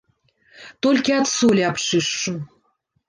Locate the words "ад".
1.19-1.25